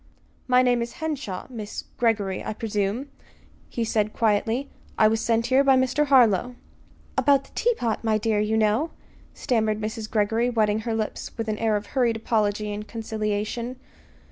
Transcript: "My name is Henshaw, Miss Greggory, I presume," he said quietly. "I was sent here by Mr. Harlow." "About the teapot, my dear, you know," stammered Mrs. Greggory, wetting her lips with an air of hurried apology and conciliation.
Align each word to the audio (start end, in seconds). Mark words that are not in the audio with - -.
"My 0.47 0.63
name 0.63 0.81
is 0.81 0.93
Henshaw, 0.93 1.45
Miss 1.51 1.83
Greggory, 1.99 2.43
I 2.43 2.53
presume," 2.53 3.11
he 3.69 3.83
said 3.83 4.13
quietly. 4.13 4.71
"I 4.97 5.07
was 5.07 5.21
sent 5.21 5.45
here 5.45 5.63
by 5.63 5.75
Mr. 5.77 6.07
Harlow." 6.07 6.55
"About 7.15 7.43
the 7.43 7.51
teapot, 7.53 8.03
my 8.03 8.17
dear, 8.17 8.39
you 8.39 8.57
know," 8.57 8.89
stammered 9.35 9.79
Mrs. 9.79 10.09
Greggory, 10.09 10.49
wetting 10.49 10.79
her 10.89 10.95
lips 10.95 11.37
with 11.37 11.47
an 11.49 11.59
air 11.59 11.75
of 11.75 11.85
hurried 11.85 12.17
apology 12.17 12.73
and 12.73 12.87
conciliation. 12.87 13.75